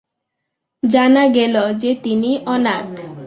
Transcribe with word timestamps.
জানা 0.83 1.23
গেল 1.35 1.55
যে 1.81 1.91
তিনি 2.03 2.31
অনাথ। 2.45 2.89